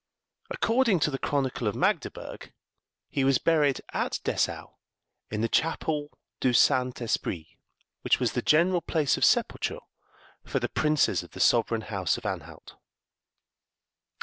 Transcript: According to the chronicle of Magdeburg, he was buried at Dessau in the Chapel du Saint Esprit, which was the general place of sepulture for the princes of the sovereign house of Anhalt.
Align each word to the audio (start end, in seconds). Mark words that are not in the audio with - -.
According 0.49 0.99
to 1.01 1.11
the 1.11 1.19
chronicle 1.19 1.67
of 1.67 1.75
Magdeburg, 1.75 2.53
he 3.07 3.23
was 3.23 3.37
buried 3.37 3.81
at 3.93 4.19
Dessau 4.23 4.71
in 5.29 5.41
the 5.41 5.47
Chapel 5.47 6.09
du 6.39 6.53
Saint 6.53 6.99
Esprit, 6.99 7.45
which 8.01 8.19
was 8.19 8.31
the 8.31 8.41
general 8.41 8.81
place 8.81 9.15
of 9.15 9.23
sepulture 9.23 9.77
for 10.43 10.59
the 10.59 10.69
princes 10.69 11.21
of 11.21 11.33
the 11.33 11.39
sovereign 11.39 11.81
house 11.81 12.17
of 12.17 12.25
Anhalt. 12.25 12.77